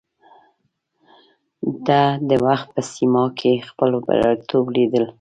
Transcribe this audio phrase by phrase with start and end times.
[1.87, 4.93] ده د وخت په سپما کې خپل برياليتوب ليد.